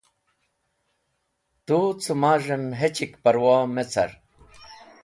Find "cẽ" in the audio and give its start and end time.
2.01-2.13